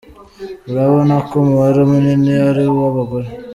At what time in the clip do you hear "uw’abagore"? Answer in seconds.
2.73-3.27